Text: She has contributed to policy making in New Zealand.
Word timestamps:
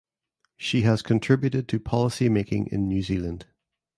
She 0.57 0.81
has 0.81 1.03
contributed 1.03 1.67
to 1.67 1.79
policy 1.79 2.27
making 2.27 2.69
in 2.71 2.87
New 2.87 3.03
Zealand. 3.03 3.45